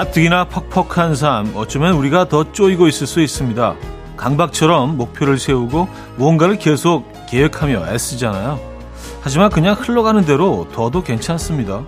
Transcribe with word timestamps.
가뜩이나 0.00 0.46
퍽퍽한 0.48 1.14
삶, 1.14 1.52
어쩌면 1.54 1.94
우리가 1.94 2.26
더 2.26 2.50
쪼이고 2.52 2.88
있을 2.88 3.06
수 3.06 3.20
있습니다. 3.20 3.74
강박처럼 4.16 4.96
목표를 4.96 5.38
세우고 5.38 5.88
무언가를 6.16 6.56
계속 6.56 7.04
계획하며 7.28 7.86
애쓰잖아요. 7.92 8.58
하지만 9.20 9.50
그냥 9.50 9.76
흘러가는 9.78 10.24
대로 10.24 10.66
둬도 10.72 11.02
괜찮습니다. 11.02 11.82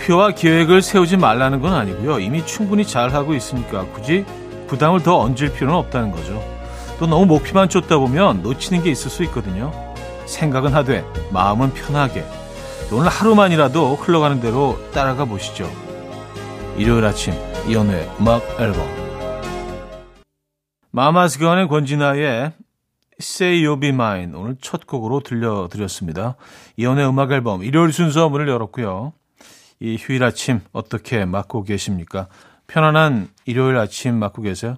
목표와 0.00 0.32
계획을 0.32 0.82
세우지 0.82 1.16
말라는 1.16 1.60
건 1.60 1.74
아니고요. 1.74 2.20
이미 2.20 2.44
충분히 2.44 2.86
잘하고 2.86 3.34
있으니까 3.34 3.86
굳이 3.86 4.24
부담을 4.66 5.02
더 5.02 5.18
얹을 5.18 5.52
필요는 5.52 5.74
없다는 5.74 6.10
거죠. 6.12 6.42
또 6.98 7.06
너무 7.06 7.26
목표만 7.26 7.68
쫓다 7.68 7.98
보면 7.98 8.42
놓치는 8.42 8.82
게 8.82 8.90
있을 8.90 9.10
수 9.10 9.22
있거든요. 9.24 9.72
생각은 10.26 10.74
하되 10.74 11.04
마음은 11.32 11.72
편하게 11.74 12.24
오늘 12.92 13.08
하루만이라도 13.08 13.96
흘러가는 13.96 14.40
대로 14.40 14.78
따라가 14.92 15.24
보시죠. 15.24 15.70
일요일 16.76 17.04
아침 17.04 17.34
이연우의 17.66 18.10
음악 18.20 18.42
앨범 18.60 18.86
마마스건의 20.92 21.68
권진아의 21.68 22.52
Say 23.20 23.62
You'll 23.62 23.80
Be 23.80 23.90
Mine 23.90 24.34
오늘 24.34 24.56
첫 24.60 24.86
곡으로 24.86 25.20
들려드렸습니다. 25.20 26.36
이연우의 26.76 27.08
음악 27.08 27.32
앨범 27.32 27.62
일요일 27.62 27.92
순서 27.92 28.28
문을 28.28 28.48
열었고요. 28.48 29.12
이 29.80 29.96
휴일 29.98 30.22
아침 30.22 30.60
어떻게 30.72 31.24
맞고 31.24 31.64
계십니까? 31.64 32.28
편안한 32.66 33.28
일요일 33.46 33.78
아침 33.78 34.18
맞고 34.18 34.42
계세요? 34.42 34.76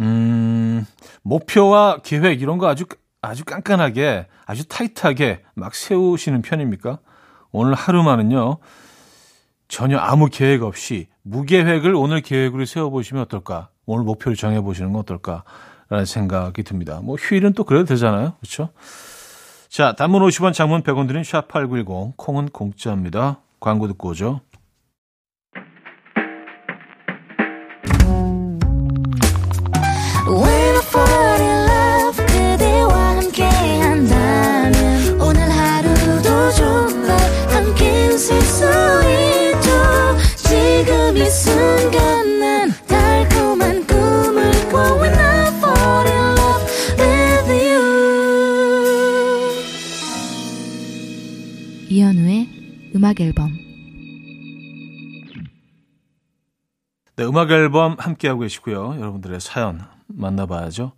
음, 0.00 0.86
목표와 1.22 1.98
계획 2.02 2.40
이런 2.42 2.58
거 2.58 2.68
아주 2.68 2.84
아주 3.22 3.44
깐깐하게 3.44 4.26
아주 4.46 4.66
타이트하게 4.66 5.42
막 5.54 5.74
세우시는 5.74 6.42
편입니까? 6.42 6.98
오늘 7.50 7.74
하루만은요. 7.74 8.58
전혀 9.68 9.98
아무 9.98 10.28
계획 10.30 10.62
없이 10.62 11.08
무계획을 11.22 11.94
오늘 11.94 12.20
계획으로 12.20 12.64
세워보시면 12.64 13.22
어떨까? 13.24 13.68
오늘 13.86 14.04
목표를 14.04 14.36
정해보시는 14.36 14.92
건 14.92 15.00
어떨까라는 15.00 16.04
생각이 16.06 16.62
듭니다. 16.62 17.00
뭐 17.02 17.16
휴일은 17.16 17.52
또 17.54 17.64
그래도 17.64 17.84
되잖아요. 17.86 18.34
그렇죠? 18.40 18.70
자, 19.68 19.92
단문 19.92 20.22
50원, 20.22 20.52
장문 20.52 20.82
100원 20.82 21.06
드린 21.06 21.22
샵8910, 21.22 22.16
콩은 22.16 22.48
공짜입니다. 22.48 23.40
광고 23.60 23.86
듣고 23.86 24.08
오죠. 24.08 24.40
음악 57.30 57.52
앨범 57.52 57.94
함께하고 57.96 58.40
계시고요. 58.40 58.96
여러분들의 58.98 59.38
사연 59.40 59.86
만나봐야죠. 60.08 60.90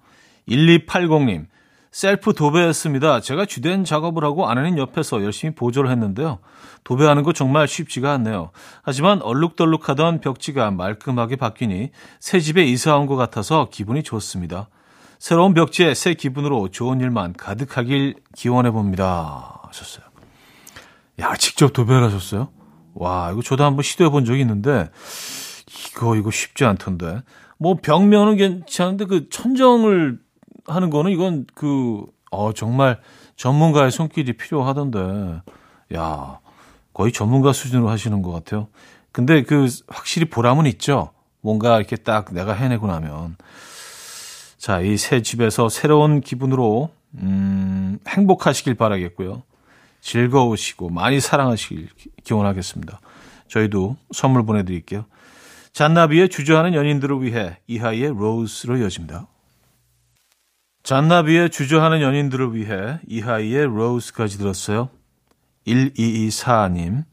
1280님, 0.48 1.44
셀프 1.90 2.32
도배였습니다. 2.32 3.20
제가 3.20 3.44
주된 3.44 3.84
작업을 3.84 4.24
하고 4.24 4.48
아내는 4.48 4.78
옆에서 4.78 5.22
열심히 5.22 5.54
보조를 5.54 5.90
했는데요. 5.90 6.38
도배하는 6.84 7.22
거 7.22 7.34
정말 7.34 7.68
쉽지가 7.68 8.12
않네요. 8.14 8.50
하지만 8.82 9.20
얼룩덜룩하던 9.20 10.22
벽지가 10.22 10.70
말끔하게 10.70 11.36
바뀌니 11.36 11.90
새 12.18 12.40
집에 12.40 12.64
이사 12.64 12.96
온 12.96 13.06
것 13.06 13.16
같아서 13.16 13.68
기분이 13.70 14.02
좋습니다. 14.02 14.70
새로운 15.18 15.52
벽지에 15.52 15.92
새 15.92 16.14
기분으로 16.14 16.70
좋은 16.70 17.00
일만 17.00 17.34
가득하길 17.34 18.14
기원해 18.34 18.70
봅니다. 18.70 19.60
하셨어요. 19.64 20.06
야, 21.20 21.36
직접 21.36 21.74
도배를 21.74 22.02
하셨어요? 22.04 22.48
와, 22.94 23.30
이거 23.32 23.42
저도 23.42 23.64
한번 23.64 23.82
시도해 23.82 24.08
본 24.10 24.24
적이 24.24 24.40
있는데 24.40 24.90
이거 25.92 26.16
이거 26.16 26.30
쉽지 26.30 26.64
않던데. 26.64 27.22
뭐 27.58 27.74
벽면은 27.74 28.36
괜찮은데 28.36 29.04
그 29.06 29.28
천정을 29.30 30.18
하는 30.66 30.90
거는 30.90 31.10
이건 31.12 31.46
그 31.54 32.04
어 32.34 32.52
정말 32.54 32.98
전문가의 33.36 33.90
손길이 33.90 34.32
필요하던데. 34.32 35.42
야, 35.94 36.38
거의 36.94 37.12
전문가 37.12 37.52
수준으로 37.52 37.90
하시는 37.90 38.22
것 38.22 38.32
같아요. 38.32 38.68
근데 39.12 39.42
그 39.42 39.66
확실히 39.86 40.28
보람은 40.30 40.64
있죠. 40.66 41.10
뭔가 41.42 41.76
이렇게 41.76 41.94
딱 41.96 42.32
내가 42.32 42.54
해내고 42.54 42.86
나면. 42.86 43.36
자, 44.56 44.80
이 44.80 44.96
새 44.96 45.20
집에서 45.22 45.68
새로운 45.68 46.20
기분으로 46.22 46.88
음, 47.18 47.98
행복하시길 48.08 48.74
바라겠고요. 48.76 49.42
즐거우시고 50.00 50.88
많이 50.88 51.20
사랑하시길 51.20 51.88
기원하겠습니다. 52.24 52.98
저희도 53.48 53.96
선물 54.12 54.46
보내드릴게요. 54.46 55.04
잔나비의 55.72 56.28
주저하는 56.28 56.74
연인들을 56.74 57.22
위해 57.22 57.58
이하이의 57.66 58.10
로즈로 58.10 58.76
이어집니다. 58.76 59.26
잔나비의 60.82 61.50
주저하는 61.50 62.02
연인들을 62.02 62.54
위해 62.54 63.00
이하이의 63.06 63.66
로즈까지 63.66 64.38
들었어요. 64.38 64.90
1224님. 65.66 67.04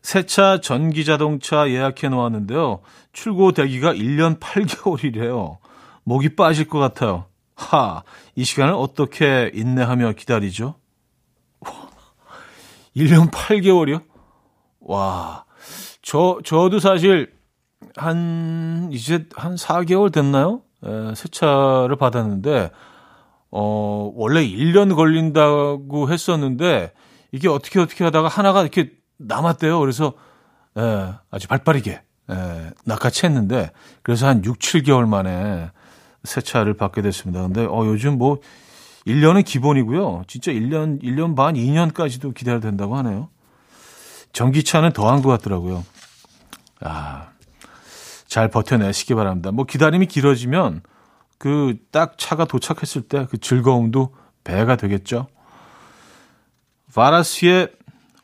새 0.00 0.22
차 0.24 0.60
전기자동차 0.60 1.68
예약해 1.68 2.08
놓았는데요. 2.08 2.80
출고 3.12 3.52
대기가 3.52 3.92
1년 3.92 4.38
8개월이래요. 4.38 5.58
목이 6.04 6.36
빠질 6.36 6.66
것 6.68 6.78
같아요. 6.78 7.26
하, 7.56 8.02
이 8.34 8.44
시간을 8.44 8.72
어떻게 8.72 9.50
인내하며 9.52 10.12
기다리죠? 10.12 10.76
1년 12.96 13.30
8개월이요? 13.30 14.04
와, 14.80 15.44
저, 16.00 16.38
저도 16.44 16.78
사실 16.78 17.36
한 17.96 18.88
이제 18.92 19.26
한 19.34 19.56
4개월 19.56 20.12
됐나요? 20.12 20.62
에, 20.84 21.14
새 21.14 21.28
차를 21.28 21.96
받았는데 21.96 22.70
어 23.50 24.12
원래 24.14 24.46
1년 24.46 24.94
걸린다고 24.94 26.10
했었는데 26.10 26.92
이게 27.32 27.48
어떻게 27.48 27.80
어떻게 27.80 28.04
하다가 28.04 28.28
하나가 28.28 28.62
이렇게 28.62 28.92
남았대요. 29.16 29.80
그래서 29.80 30.12
에, 30.76 31.12
아주 31.30 31.48
발 31.48 31.58
빠르게 31.64 32.02
에, 32.30 32.70
낚아챘는데 32.86 33.70
그래서 34.02 34.26
한 34.26 34.44
6, 34.44 34.58
7개월 34.58 35.08
만에 35.08 35.70
새 36.24 36.40
차를 36.40 36.74
받게 36.74 37.02
됐습니다. 37.02 37.42
근데 37.42 37.64
어 37.64 37.84
요즘 37.86 38.18
뭐 38.18 38.38
1년은 39.06 39.44
기본이고요. 39.44 40.24
진짜 40.28 40.52
1년, 40.52 41.02
1년 41.02 41.34
반, 41.34 41.54
2년까지도 41.54 42.34
기다려야 42.34 42.60
된다고 42.60 42.96
하네요. 42.98 43.30
전기차는 44.32 44.92
더한 44.92 45.22
것 45.22 45.30
같더라고요. 45.30 45.84
아, 46.80 47.28
잘 48.28 48.48
버텨내시기 48.50 49.14
바랍니다. 49.14 49.50
뭐 49.50 49.64
기다림이 49.64 50.06
길어지면 50.06 50.82
그 51.38 51.76
딱 51.92 52.18
차가 52.18 52.44
도착했을 52.44 53.02
때 53.02 53.26
그 53.30 53.38
즐거움도 53.38 54.14
배가 54.44 54.76
되겠죠. 54.76 55.26
바라스의 56.94 57.68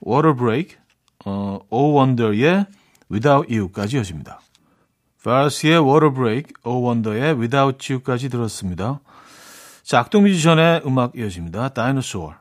Water 0.06 0.37
Break, 0.37 0.77
어, 1.25 1.61
Oh 1.71 1.97
Wonder의 1.99 2.67
Without 3.11 3.55
You까지 3.55 3.97
이어집니다. 3.97 4.41
바라스의 5.23 5.79
Water 5.79 6.12
Break, 6.12 6.53
Oh 6.65 6.85
Wonder의 6.87 7.35
Without 7.39 7.93
You까지 7.93 8.29
들었습니다. 8.29 9.01
자, 9.83 10.01
악동 10.01 10.25
뮤지션의 10.25 10.83
음악 10.87 11.12
이어집니다. 11.17 11.69
Dinosaur. 11.71 12.35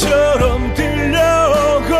처럼 0.00 0.74
들려오고 0.74 1.94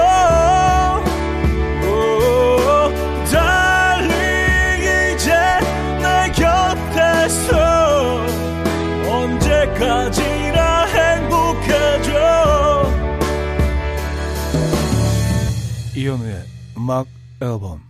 달리 3.32 5.14
이제 5.14 5.32
내 6.00 6.30
곁에서 6.32 7.50
언제까지나 9.10 10.84
행복해져. 10.86 12.10
이현우의 15.96 16.44
음악 16.76 17.06
앨범. 17.40 17.80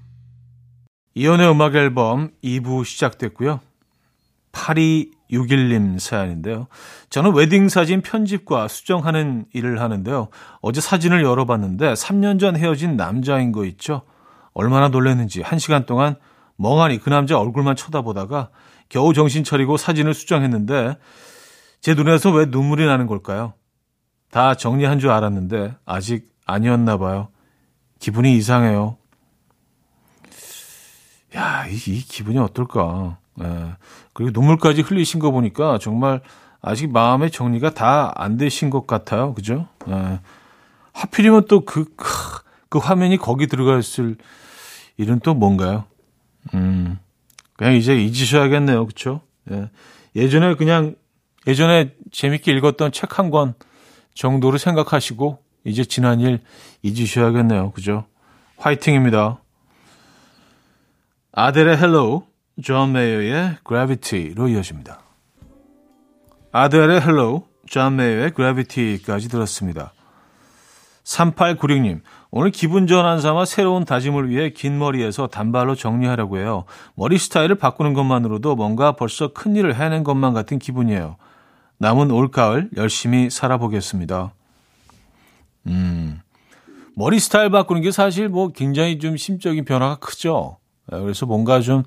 이현우의 1.14 1.50
음악 1.50 1.74
앨범 1.74 2.30
2부 2.44 2.84
시작됐고요 2.84 3.60
8261님 5.31 5.99
사연인데요. 5.99 6.67
저는 7.11 7.34
웨딩 7.34 7.69
사진 7.69 8.02
편집과 8.02 8.69
수정하는 8.69 9.46
일을 9.52 9.81
하는데요. 9.81 10.28
어제 10.61 10.81
사진을 10.81 11.23
열어봤는데 11.23 11.94
3년 11.94 12.38
전 12.38 12.56
헤어진 12.56 12.96
남자인 12.96 13.52
거 13.52 13.64
있죠? 13.64 14.02
얼마나 14.52 14.88
놀랐는지 14.88 15.43
1시간 15.43 15.87
동안 15.87 16.17
멍하니 16.56 16.99
그 16.99 17.11
남자 17.11 17.38
얼굴만 17.38 17.76
쳐다보다가 17.76 18.50
겨우 18.88 19.12
정신 19.12 19.44
차리고 19.44 19.76
사진을 19.76 20.14
수정했는데 20.14 20.96
제 21.81 21.94
눈에서 21.94 22.31
왜 22.32 22.46
눈물이 22.46 22.87
나는 22.87 23.06
걸까요? 23.06 23.55
다 24.31 24.55
정리한 24.55 24.99
줄 24.99 25.11
알았는데 25.11 25.76
아직 25.84 26.28
아니었나 26.46 26.96
봐요. 26.96 27.28
기분이 27.99 28.37
이상해요. 28.37 28.96
야, 31.34 31.67
이, 31.67 31.75
이 31.75 32.00
기분이 32.00 32.38
어떨까? 32.38 33.19
예. 33.42 33.74
그리고 34.12 34.30
눈물까지 34.38 34.82
흘리신 34.82 35.20
거 35.20 35.30
보니까 35.30 35.78
정말 35.78 36.20
아직 36.62 36.90
마음의 36.92 37.30
정리가 37.30 37.70
다 37.70 38.12
안 38.16 38.36
되신 38.36 38.70
것 38.70 38.86
같아요. 38.86 39.34
그죠? 39.34 39.68
예. 39.88 40.20
하필이면 40.92 41.46
또 41.48 41.64
그, 41.64 41.84
그 42.68 42.78
화면이 42.78 43.18
거기 43.18 43.46
들어가 43.46 43.78
있을 43.78 44.16
일은 44.96 45.20
또 45.20 45.34
뭔가요? 45.34 45.84
음, 46.54 46.98
그냥 47.56 47.74
이제 47.74 47.94
잊으셔야겠네요. 47.96 48.86
그쵸? 48.86 49.20
예. 49.50 49.70
예전에 50.16 50.54
그냥, 50.54 50.94
예전에 51.46 51.94
재밌게 52.12 52.50
읽었던 52.52 52.92
책 52.92 53.18
한 53.18 53.30
권 53.30 53.54
정도로 54.14 54.56
생각하시고, 54.56 55.38
이제 55.64 55.84
지난 55.84 56.20
일 56.20 56.40
잊으셔야겠네요. 56.82 57.72
그죠? 57.72 58.06
화이팅입니다. 58.56 59.38
아델의 61.32 61.76
Hello, 61.76 62.22
존 62.62 62.92
메이어의 62.92 63.58
Gravity로 63.64 64.48
이어집니다. 64.48 65.00
아델의 66.52 67.02
Hello, 67.02 67.42
존 67.66 67.96
메이어의 67.96 68.30
Gravity까지 68.32 69.28
들었습니다. 69.28 69.92
3896님, 71.04 72.00
오늘 72.30 72.50
기분 72.50 72.86
전환 72.86 73.20
삼아 73.20 73.44
새로운 73.44 73.84
다짐을 73.84 74.28
위해 74.28 74.50
긴 74.50 74.78
머리에서 74.78 75.26
단발로 75.28 75.74
정리하려고 75.74 76.38
해요. 76.38 76.64
머리 76.94 77.18
스타일을 77.18 77.56
바꾸는 77.56 77.94
것만으로도 77.94 78.56
뭔가 78.56 78.92
벌써 78.92 79.32
큰일을 79.32 79.76
해낸 79.76 80.02
것만 80.02 80.34
같은 80.34 80.58
기분이에요. 80.58 81.16
남은 81.78 82.10
올가을 82.10 82.70
열심히 82.76 83.30
살아보겠습니다. 83.30 84.32
음, 85.66 86.20
머리 86.94 87.18
스타일 87.20 87.50
바꾸는 87.50 87.82
게 87.82 87.90
사실 87.90 88.28
뭐 88.28 88.48
굉장히 88.48 88.98
좀 88.98 89.16
심적인 89.16 89.64
변화가 89.64 89.96
크죠. 89.96 90.56
예, 90.92 90.98
그래서 90.98 91.26
뭔가 91.26 91.60
좀 91.60 91.82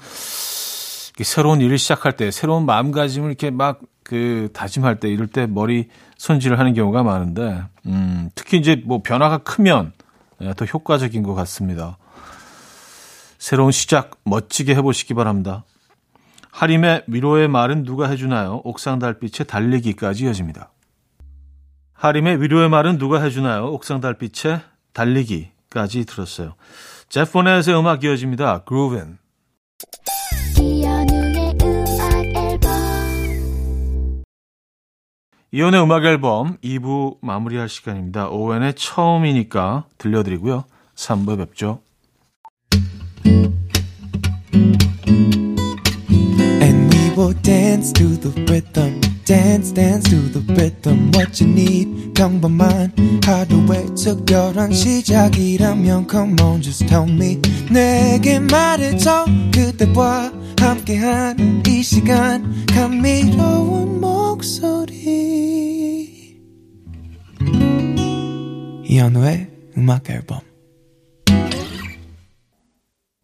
새로운 1.23 1.61
일을 1.61 1.77
시작할 1.77 2.15
때, 2.15 2.31
새로운 2.31 2.65
마음가짐을 2.65 3.29
이렇게 3.29 3.49
막 3.49 3.79
그 4.09 4.49
다짐할 4.53 4.99
때, 4.99 5.07
이럴 5.07 5.27
때 5.27 5.45
머리 5.45 5.87
손질을 6.17 6.57
하는 6.57 6.73
경우가 6.73 7.03
많은데, 7.03 7.61
음, 7.85 8.31
특히 8.33 8.57
이제 8.57 8.81
뭐 8.83 9.03
변화가 9.03 9.39
크면 9.39 9.93
예, 10.41 10.55
더 10.55 10.65
효과적인 10.65 11.21
것 11.21 11.35
같습니다. 11.35 11.99
새로운 13.37 13.71
시작 13.71 14.19
멋지게 14.23 14.73
해보시기 14.73 15.13
바랍니다. 15.13 15.63
하림의 16.49 17.03
위로의 17.05 17.47
말은 17.49 17.83
누가 17.83 18.07
해주나요? 18.07 18.61
옥상 18.63 18.97
달빛의 18.97 19.45
달리기까지 19.45 20.23
이어집니다. 20.23 20.71
하림의 21.93 22.41
위로의 22.41 22.67
말은 22.67 22.97
누가 22.97 23.21
해주나요? 23.21 23.67
옥상 23.67 24.01
달빛의 24.01 24.61
달리기까지 24.93 26.05
들었어요. 26.05 26.55
제포넷의 27.09 27.77
음악 27.77 28.03
이어집니다. 28.03 28.63
그루벤. 28.63 29.19
이혼의 35.51 35.81
음악 35.81 36.05
앨범 36.05 36.57
2부 36.63 37.17
마무리할 37.21 37.69
시간입니다. 37.69 38.29
오웬의 38.29 38.75
처음이니까 38.75 39.85
들려드리고요. 39.97 40.65
3부 40.95 41.37
뵙죠. 41.37 41.81
Dance 47.43 47.93
to 47.93 48.07
the 48.19 48.31
rhythm. 48.43 49.01
dance 49.25 49.71
dance 49.71 50.09
to 50.09 50.17
the 50.31 50.41
rhythm 50.55 51.11
what 51.13 51.39
you 51.39 51.51
need 51.51 52.13
평범한 52.15 52.91
하루의 53.23 53.93
특별한 53.95 54.71
시작이라면 54.71 56.07
come 56.09 56.35
on 56.41 56.61
just 56.61 56.87
tell 56.87 57.07
me 57.07 57.39
내게 57.69 58.39
말해줘 58.39 59.25
그대와 59.53 60.31
함께한 60.59 61.63
이 61.67 61.83
시간 61.83 62.65
감미로운 62.65 63.99
목소리 64.39 66.39
이현우의 68.85 69.51
음악 69.77 70.09
앨범 70.09 70.39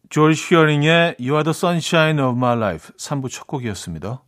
조지 0.09 0.53
히어링의 0.53 1.15
You 1.17 1.35
are 1.35 1.45
the 1.45 1.51
sunshine 1.51 2.21
of 2.21 2.35
my 2.35 2.57
life 2.57 2.93
3부 2.97 3.29
첫 3.29 3.47
곡이었습니다. 3.47 4.23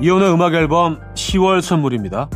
이현우의 0.00 0.32
음악 0.32 0.54
앨범 0.54 1.00
10월 1.14 1.62
선물입니다. 1.62 2.30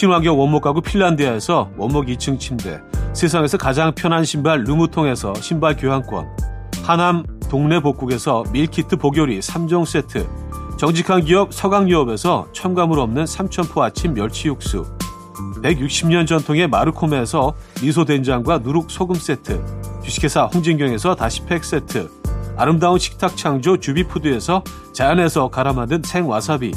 친환경 0.00 0.40
원목 0.40 0.62
가구 0.62 0.80
핀란디아에서 0.80 1.72
원목 1.76 2.06
2층 2.06 2.40
침대, 2.40 2.80
세상에서 3.12 3.58
가장 3.58 3.94
편한 3.94 4.24
신발 4.24 4.64
르무통에서 4.64 5.34
신발 5.34 5.76
교환권, 5.76 6.26
하남 6.82 7.22
동네 7.50 7.80
복국에서 7.80 8.44
밀키트 8.50 8.96
복요리 8.96 9.40
3종 9.40 9.84
세트, 9.84 10.26
정직한 10.78 11.22
기업 11.22 11.52
서강유업에서 11.52 12.48
첨가물 12.54 12.98
없는 12.98 13.26
삼천포 13.26 13.82
아침 13.82 14.14
멸치 14.14 14.48
육수, 14.48 14.86
160년 15.62 16.26
전통의 16.26 16.68
마르코메에서 16.68 17.52
미소된장과 17.82 18.60
누룩소금 18.60 19.16
세트, 19.16 19.62
주식회사 20.02 20.44
홍진경에서 20.44 21.14
다시팩 21.14 21.62
세트, 21.62 22.10
아름다운 22.56 22.98
식탁 22.98 23.36
창조 23.36 23.76
주비푸드에서 23.76 24.64
자연에서 24.94 25.50
갈아 25.50 25.74
만든 25.74 26.00
생와사비 26.02 26.72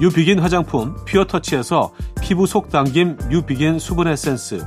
뉴비긴 0.00 0.38
화장품 0.38 0.94
퓨어터치에서 1.06 1.92
피부 2.28 2.46
속 2.46 2.68
당김 2.68 3.16
뉴비긴 3.30 3.78
수분 3.78 4.06
에센스. 4.06 4.62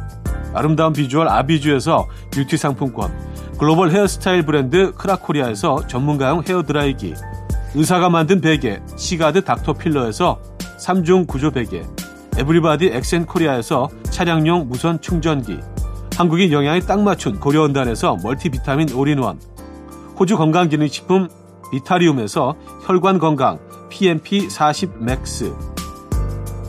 아름다운 0.51 0.93
비주얼 0.93 1.27
아비주에서 1.27 2.07
뷰티 2.31 2.57
상품권. 2.57 3.13
글로벌 3.59 3.91
헤어스타일 3.91 4.43
브랜드 4.47 4.91
크라코리아에서 4.93 5.85
전문가용 5.85 6.41
헤어드라이기. 6.41 7.13
의사가 7.75 8.09
만든 8.09 8.41
베개 8.41 8.81
시가드 8.95 9.43
닥터필러에서 9.43 10.41
3중 10.79 11.27
구조 11.27 11.51
베개. 11.51 11.83
에브리바디 12.39 12.87
엑센코리아에서 12.93 13.89
차량용 14.05 14.67
무선 14.67 14.99
충전기. 14.99 15.59
한국인 16.17 16.51
영양에 16.51 16.79
딱 16.79 17.03
맞춘 17.03 17.39
고려은단에서 17.39 18.17
멀티비타민 18.23 18.91
올인원. 18.91 19.39
호주 20.19 20.35
건강기능식품 20.35 21.29
비타리움에서 21.69 22.55
혈관 22.87 23.19
건강 23.19 23.59
PMP40 23.91 24.97
맥스 24.97 25.53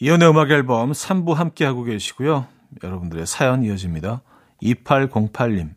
이연의 0.00 0.30
음악 0.30 0.50
앨범 0.50 0.92
3부 0.92 1.34
함께하고 1.34 1.82
계시고요. 1.82 2.46
여러분들의 2.82 3.26
사연 3.26 3.64
이어집니다. 3.64 4.22
2808님. 4.62 5.70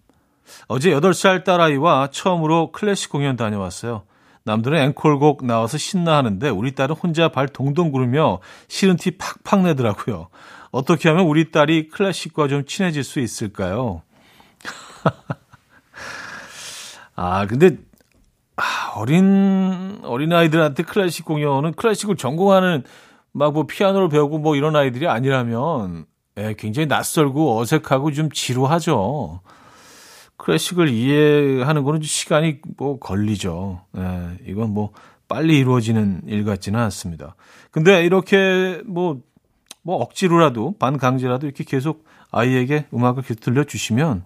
어제 0.67 0.91
8살 0.91 1.43
딸아이와 1.43 2.09
처음으로 2.11 2.71
클래식 2.71 3.09
공연 3.09 3.35
다녀왔어요. 3.35 4.03
남들은 4.43 4.79
앵콜곡 4.79 5.45
나와서 5.45 5.77
신나 5.77 6.17
하는데 6.17 6.49
우리 6.49 6.73
딸은 6.73 6.95
혼자 6.95 7.29
발 7.29 7.47
동동 7.47 7.91
구르며 7.91 8.39
싫은 8.67 8.97
티 8.97 9.17
팍팍 9.17 9.63
내더라고요. 9.63 10.29
어떻게 10.71 11.09
하면 11.09 11.25
우리 11.25 11.51
딸이 11.51 11.89
클래식과 11.89 12.47
좀 12.47 12.65
친해질 12.65 13.03
수 13.03 13.19
있을까요? 13.19 14.03
아, 17.15 17.45
근데 17.47 17.77
아, 18.55 18.93
어린 18.95 19.99
어린 20.03 20.31
아이들한테 20.31 20.83
클래식 20.83 21.25
공연은 21.25 21.73
클래식을 21.73 22.17
전공하는 22.17 22.83
막 23.33 23.53
뭐 23.53 23.65
피아노를 23.65 24.09
배우고 24.09 24.39
뭐 24.39 24.55
이런 24.55 24.75
아이들이 24.75 25.07
아니라면 25.07 26.05
예, 26.37 26.55
굉장히 26.57 26.87
낯설고 26.87 27.59
어색하고 27.59 28.11
좀 28.11 28.29
지루하죠. 28.31 29.41
클래식을 30.37 30.89
이해하는 30.89 31.83
거는 31.83 32.01
시간이 32.01 32.59
뭐 32.77 32.99
걸리죠. 32.99 33.81
예, 33.97 34.37
이건 34.47 34.71
뭐 34.71 34.91
빨리 35.27 35.59
이루어지는 35.59 36.21
일 36.27 36.43
같지는 36.45 36.79
않습니다. 36.79 37.35
근데 37.69 38.03
이렇게 38.05 38.81
뭐, 38.85 39.21
뭐 39.81 39.97
억지로라도 39.97 40.75
반강제라도 40.77 41.47
이렇게 41.47 41.63
계속 41.63 42.05
아이에게 42.31 42.87
음악을 42.93 43.23
계속 43.23 43.39
들려주시면 43.41 44.25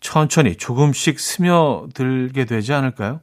천천히 0.00 0.56
조금씩 0.56 1.18
스며들게 1.18 2.44
되지 2.44 2.72
않을까요? 2.72 3.20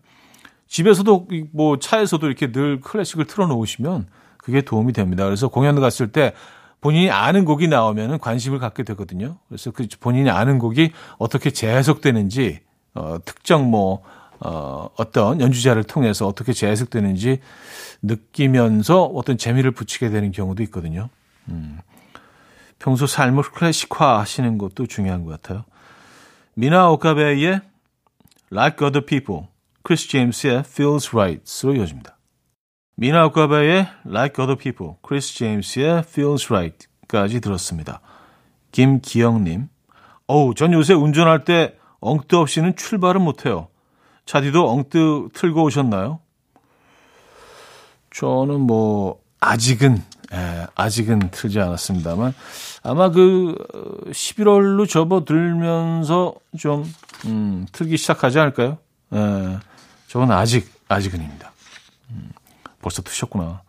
집에서도 0.67 1.27
뭐 1.53 1.79
차에서도 1.79 2.25
이렇게 2.25 2.51
늘 2.51 2.79
클래식을 2.81 3.25
틀어놓으시면 3.25 4.07
그게 4.43 4.61
도움이 4.61 4.93
됩니다. 4.93 5.23
그래서 5.23 5.47
공연 5.47 5.79
갔을 5.79 6.11
때 6.11 6.33
본인이 6.81 7.09
아는 7.09 7.45
곡이 7.45 7.69
나오면 7.69 8.19
관심을 8.19 8.59
갖게 8.59 8.83
되거든요. 8.83 9.37
그래서 9.47 9.71
그 9.71 9.87
본인이 10.01 10.29
아는 10.29 10.59
곡이 10.59 10.91
어떻게 11.17 11.49
재해석되는지 11.49 12.59
어, 12.93 13.17
특정 13.23 13.71
뭐 13.71 14.03
어, 14.41 14.89
어떤 14.97 15.39
연주자를 15.39 15.85
통해서 15.85 16.27
어떻게 16.27 16.51
재해석되는지 16.51 17.39
느끼면서 18.01 19.05
어떤 19.05 19.37
재미를 19.37 19.71
붙이게 19.71 20.09
되는 20.09 20.31
경우도 20.33 20.61
있거든요. 20.63 21.07
음. 21.47 21.79
평소 22.79 23.07
삶을 23.07 23.43
클래식화 23.43 24.19
하시는 24.19 24.57
것도 24.57 24.87
중요한 24.87 25.23
것 25.23 25.31
같아요. 25.31 25.63
미나 26.53 26.91
오카베의 26.91 27.61
Like 28.51 28.85
Other 28.85 29.05
People, 29.05 29.47
크리스 29.83 30.09
제임스의 30.09 30.63
Feels 30.67 31.11
Right으로 31.15 31.75
이어집니다. 31.75 32.12
미나 32.95 33.25
오카베의 33.25 33.87
Like 34.05 34.43
Other 34.43 34.55
People, 34.55 34.95
크리스 35.01 35.33
제임스의 35.35 36.03
Feels 36.07 36.47
Right까지 36.51 37.41
들었습니다. 37.41 38.01
김기영님, 38.71 39.67
어우, 40.27 40.53
전 40.55 40.73
요새 40.73 40.93
운전할 40.93 41.43
때 41.43 41.75
엉뜨 41.99 42.35
없이는 42.35 42.75
출발을 42.75 43.19
못해요. 43.19 43.67
차디도 44.25 44.69
엉뜨 44.69 45.29
틀고 45.33 45.63
오셨나요? 45.63 46.19
저는 48.13 48.61
뭐 48.61 49.19
아직은 49.39 50.01
예, 50.33 50.67
아직은 50.75 51.29
틀지 51.31 51.59
않았습니다만 51.59 52.33
아마 52.83 53.09
그 53.09 53.55
11월로 54.11 54.87
접어들면서 54.87 56.33
좀 56.57 56.91
음, 57.25 57.65
틀기 57.71 57.97
시작하지 57.97 58.39
않을까요? 58.39 58.77
예, 59.13 59.59
저건 60.07 60.31
아직 60.31 60.71
아직은입니다. 60.87 61.52
음, 62.83 62.83
벌써 62.83 63.01
트셨구나. 63.01 63.63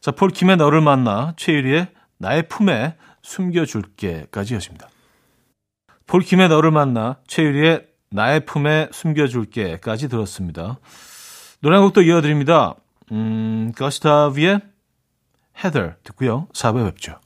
자, 0.00 0.10
폴킴의 0.10 0.56
너를 0.56 0.80
만나 0.80 1.34
최유리의 1.36 1.88
나의 2.18 2.48
품에 2.48 2.96
숨겨줄게까지 3.22 4.54
였습니다. 4.54 4.88
폴킴의 6.06 6.48
너를 6.48 6.70
만나 6.70 7.18
최유리의 7.26 7.86
나의 8.10 8.46
품에 8.46 8.88
숨겨줄게까지 8.92 10.08
들었습니다. 10.08 10.78
노래 11.60 11.76
한 11.76 11.84
곡도 11.84 12.02
이어드립니다. 12.02 12.74
음, 13.12 13.72
거스타비의 13.76 14.60
헤더 15.64 15.92
듣고요. 16.04 16.48
4부에 16.52 16.84
뵙죠. 16.86 17.18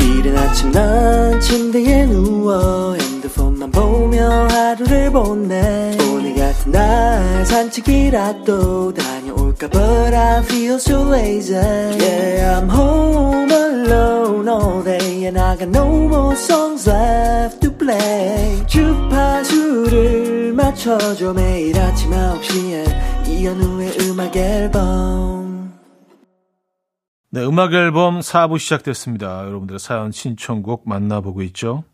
이른 0.00 0.36
아침 0.36 0.70
난 0.70 1.40
침대에 1.40 2.06
누워 2.06 2.96
핸드폰만 3.68 3.70
보며 3.70 4.46
하루를 4.48 5.10
보내. 5.12 5.96
오늘 6.10 6.34
같은 6.34 6.72
날 6.72 7.44
산책이라도 7.46 8.94
다녀올까? 8.94 9.68
But 9.68 10.14
I 10.14 10.42
feel 10.42 10.74
so 10.74 11.12
lazy. 11.12 11.56
Yeah 11.56 12.60
I'm 12.60 12.70
home 12.70 13.50
alone 13.50 14.48
all 14.48 14.82
day 14.84 15.26
And 15.26 15.38
I 15.38 15.56
got 15.56 15.68
no 15.68 15.86
more 16.06 16.34
songs 16.34 16.88
left 16.88 17.60
to 17.60 17.70
play. 17.76 18.66
주파수를 18.66 20.52
맞춰줘 20.52 21.32
매일 21.32 21.78
아침 21.78 22.10
9시에 22.10 23.28
이현우의 23.28 23.98
음악 24.02 24.36
앨범. 24.36 25.72
네, 27.30 27.44
음악 27.44 27.74
앨범 27.74 28.20
4부 28.20 28.58
시작됐습니다. 28.58 29.44
여러분들의 29.44 29.78
사연 29.78 30.12
신청곡 30.12 30.88
만나보고 30.88 31.42
있죠. 31.42 31.84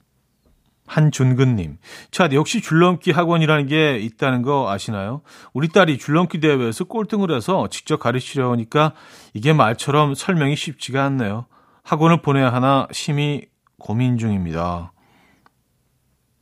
한준근님, 0.94 1.78
차 2.12 2.28
역시 2.32 2.60
줄넘기 2.62 3.10
학원이라는 3.10 3.66
게 3.66 3.98
있다는 3.98 4.42
거 4.42 4.70
아시나요? 4.70 5.22
우리 5.52 5.66
딸이 5.66 5.98
줄넘기 5.98 6.38
대회에서 6.38 6.84
꼴등을 6.84 7.34
해서 7.34 7.66
직접 7.68 7.96
가르치려니까 7.96 8.92
이게 9.32 9.52
말처럼 9.52 10.14
설명이 10.14 10.54
쉽지가 10.54 11.02
않네요. 11.04 11.46
학원을 11.82 12.22
보내야 12.22 12.52
하나 12.52 12.86
심히 12.92 13.46
고민 13.80 14.18
중입니다. 14.18 14.92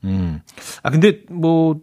음, 0.04 0.42
아 0.82 0.90
근데 0.90 1.22
뭐 1.30 1.80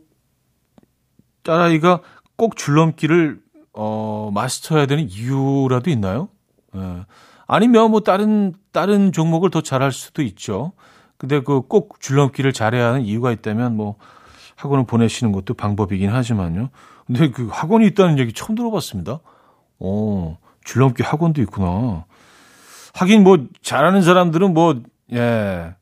딸아이가 1.42 2.02
꼭 2.36 2.56
줄넘기를 2.56 3.42
어 3.74 4.30
마스터해야 4.32 4.86
되는 4.86 5.10
이유라도 5.10 5.90
있나요? 5.90 6.30
예. 6.76 7.06
아니면 7.48 7.90
뭐 7.90 8.02
다른 8.02 8.54
다른 8.72 9.12
종목을 9.12 9.50
더 9.50 9.62
잘할 9.62 9.92
수도 9.92 10.22
있죠. 10.22 10.74
근데 11.20 11.42
그 11.42 11.62
꼭 11.62 12.00
줄넘기를 12.00 12.54
잘해야 12.54 12.88
하는 12.88 13.02
이유가 13.02 13.32
있다면 13.32 13.76
뭐 13.76 13.98
학원을 14.56 14.86
보내시는 14.88 15.32
것도 15.34 15.54
방법이긴 15.54 16.10
하지만요. 16.10 16.70
근데 17.06 17.30
그 17.30 17.48
학원이 17.52 17.86
있다는 17.88 18.18
얘기 18.20 18.34
처음 18.34 18.56
들어봤습니다. 18.56 19.20
어, 19.80 20.38
줄넘기 20.64 21.04
학원도 21.04 21.42
있구나. 21.44 22.06
하긴 22.94 23.24
뭐 23.24 23.38
잘하는 23.62 24.02
사람들은 24.02 24.54
뭐 24.54 24.82
예. 25.14 25.76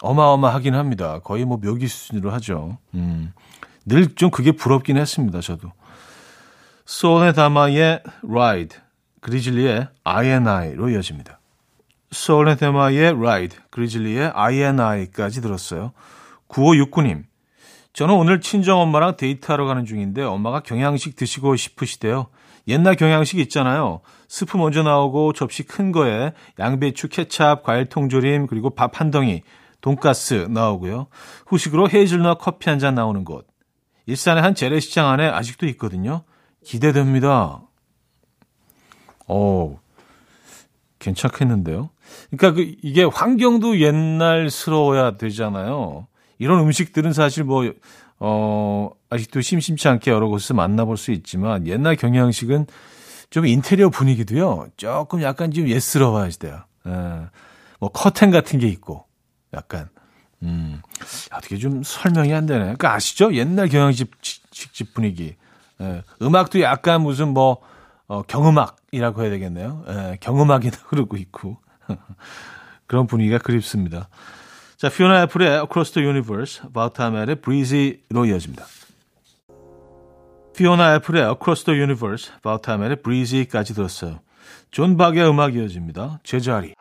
어마어마하긴 0.00 0.74
합니다. 0.74 1.20
거의 1.20 1.44
뭐 1.44 1.58
묘기 1.58 1.86
수준으로 1.86 2.30
하죠. 2.32 2.78
음. 2.94 3.32
늘 3.84 4.14
좀 4.14 4.30
그게 4.30 4.52
부럽긴 4.52 4.96
했습니다, 4.96 5.40
저도. 5.40 5.70
쏠, 6.86 7.32
따마의 7.32 8.02
Ride 8.28 8.78
그리즐리의 9.20 9.88
I&I로 10.04 10.88
이어집니다. 10.90 11.38
쏠, 12.12 12.56
따마의 12.58 13.08
Ride, 13.08 13.58
그리즐리의 13.70 14.32
I&I까지 14.34 15.40
들었어요. 15.40 15.92
9569님, 16.48 17.24
저는 17.94 18.14
오늘 18.14 18.40
친정엄마랑 18.40 19.16
데이트하러 19.16 19.64
가는 19.66 19.84
중인데 19.84 20.22
엄마가 20.22 20.60
경양식 20.60 21.16
드시고 21.16 21.56
싶으시대요. 21.56 22.26
옛날 22.68 22.94
경양식 22.96 23.38
있잖아요. 23.40 24.00
스프 24.28 24.56
먼저 24.56 24.82
나오고 24.82 25.32
접시 25.32 25.62
큰 25.64 25.90
거에 25.90 26.32
양배추, 26.58 27.08
케찹, 27.08 27.56
과일 27.62 27.86
통조림, 27.86 28.46
그리고 28.46 28.70
밥 28.70 29.00
한 29.00 29.10
덩이, 29.10 29.42
돈가스 29.80 30.46
나오고요. 30.48 31.08
후식으로 31.46 31.90
헤이즐넛 31.90 32.38
커피 32.38 32.70
한 32.70 32.78
잔 32.78 32.94
나오는 32.94 33.24
곳. 33.24 33.46
일산의 34.06 34.42
한 34.42 34.54
재래시장 34.54 35.08
안에 35.08 35.26
아직도 35.28 35.66
있거든요. 35.68 36.22
기대됩니다. 36.64 37.62
어, 39.26 39.80
괜찮겠는데요? 40.98 41.90
그러니까 42.30 42.52
그 42.52 42.74
이게 42.82 43.04
환경도 43.04 43.80
옛날스러워야 43.80 45.16
되잖아요. 45.16 46.06
이런 46.38 46.60
음식들은 46.60 47.12
사실 47.12 47.44
뭐, 47.44 47.70
어, 48.18 48.90
아직도 49.10 49.40
심심치 49.40 49.88
않게 49.88 50.10
여러 50.10 50.28
곳에서 50.28 50.54
만나볼 50.54 50.96
수 50.96 51.12
있지만 51.12 51.66
옛날 51.66 51.96
경양식은 51.96 52.66
좀 53.30 53.46
인테리어 53.46 53.88
분위기도요. 53.90 54.68
조금 54.76 55.22
약간 55.22 55.50
좀 55.50 55.68
옛스러워야 55.68 56.28
돼요. 56.38 56.60
예. 56.86 56.90
뭐 57.80 57.88
커튼 57.90 58.30
같은 58.30 58.58
게 58.58 58.68
있고 58.68 59.06
약간 59.54 59.88
음, 60.42 60.82
어떻게 61.32 61.56
좀 61.56 61.82
설명이 61.82 62.32
안 62.34 62.46
되네. 62.46 62.60
그러니까 62.60 62.94
아시죠? 62.94 63.34
옛날 63.34 63.68
경양식 63.68 64.10
집 64.20 64.94
분위기. 64.94 65.36
예. 65.80 66.02
음악도 66.20 66.60
약간 66.60 67.02
무슨 67.02 67.28
뭐 67.28 67.58
어, 68.06 68.22
경음악이라고 68.22 69.22
해야 69.22 69.30
되겠네요. 69.30 69.84
예, 69.88 70.18
경음악이 70.20 70.70
흐르고 70.84 71.16
있고 71.18 71.56
그런 72.86 73.06
분위기가 73.06 73.38
그립습니다. 73.38 74.08
자, 74.76 74.88
피오나 74.88 75.22
애플의 75.22 75.60
Across 75.60 75.92
the 75.92 76.06
Universe, 76.06 76.62
바우타멜의 76.72 77.36
Breezy로 77.36 78.26
이어집니다. 78.26 78.64
피오나 80.56 80.96
애플의 80.96 81.22
Across 81.22 81.64
the 81.64 81.80
Universe, 81.80 82.32
Time의 82.62 82.96
Breezy까지 83.02 83.74
들었어요. 83.74 84.20
존 84.70 84.96
박의 84.96 85.28
음악 85.28 85.54
이어집니다. 85.54 86.20
제자리. 86.24 86.74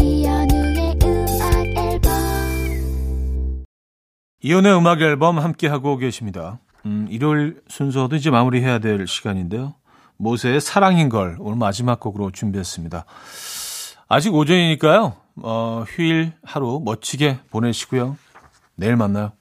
이현우의 0.00 0.98
음악 1.02 1.66
앨범 1.76 2.12
이현우의 4.42 4.76
음악 4.76 5.00
앨범 5.00 5.38
함께 5.38 5.68
하고 5.68 5.96
계십니다. 5.96 6.60
음, 6.84 7.06
일요일 7.10 7.60
순서도 7.68 8.16
이제 8.16 8.30
마무리해야 8.30 8.78
될 8.78 9.06
시간인데요. 9.06 9.74
모세의 10.18 10.60
사랑인 10.60 11.08
걸 11.08 11.36
오늘 11.40 11.56
마지막 11.58 12.00
곡으로 12.00 12.30
준비했습니다. 12.30 13.04
아직 14.08 14.34
오전이니까요. 14.34 15.16
어, 15.42 15.84
휴일 15.86 16.32
하루 16.42 16.80
멋지게 16.84 17.40
보내시고요. 17.50 18.16
내일 18.76 18.96
만나요. 18.96 19.32